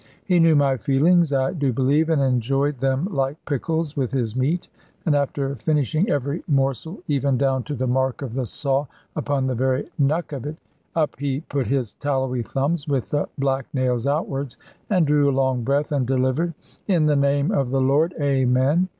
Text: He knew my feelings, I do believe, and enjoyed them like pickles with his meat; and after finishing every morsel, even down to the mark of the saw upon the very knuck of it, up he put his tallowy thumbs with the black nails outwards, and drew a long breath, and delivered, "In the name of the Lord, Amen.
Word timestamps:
He 0.25 0.39
knew 0.39 0.55
my 0.55 0.77
feelings, 0.77 1.31
I 1.31 1.53
do 1.53 1.71
believe, 1.71 2.09
and 2.09 2.19
enjoyed 2.23 2.77
them 2.79 3.05
like 3.11 3.37
pickles 3.45 3.95
with 3.95 4.09
his 4.11 4.35
meat; 4.35 4.67
and 5.05 5.13
after 5.15 5.53
finishing 5.53 6.09
every 6.09 6.41
morsel, 6.47 6.97
even 7.07 7.37
down 7.37 7.61
to 7.65 7.75
the 7.75 7.85
mark 7.85 8.23
of 8.23 8.33
the 8.33 8.47
saw 8.47 8.87
upon 9.15 9.45
the 9.45 9.53
very 9.53 9.89
knuck 9.99 10.33
of 10.33 10.47
it, 10.47 10.57
up 10.95 11.19
he 11.19 11.41
put 11.41 11.67
his 11.67 11.93
tallowy 11.93 12.41
thumbs 12.41 12.87
with 12.87 13.11
the 13.11 13.29
black 13.37 13.67
nails 13.75 14.07
outwards, 14.07 14.57
and 14.89 15.05
drew 15.05 15.29
a 15.29 15.37
long 15.37 15.61
breath, 15.63 15.91
and 15.91 16.07
delivered, 16.07 16.55
"In 16.87 17.05
the 17.05 17.15
name 17.15 17.51
of 17.51 17.69
the 17.69 17.79
Lord, 17.81 18.15
Amen. 18.19 18.89